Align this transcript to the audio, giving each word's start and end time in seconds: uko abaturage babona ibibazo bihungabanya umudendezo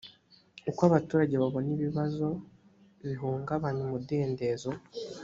uko 0.69 0.81
abaturage 0.89 1.35
babona 1.41 1.69
ibibazo 1.75 2.27
bihungabanya 3.03 3.81
umudendezo 3.87 4.71